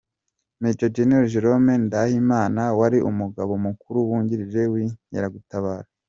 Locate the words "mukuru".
3.65-3.97